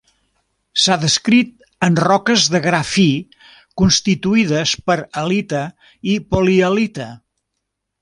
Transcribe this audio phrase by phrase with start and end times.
[0.83, 1.51] S'ha descrit
[1.87, 3.07] en roques de gra fi
[3.83, 5.63] constituïdes per halita
[6.17, 7.13] i polihalita.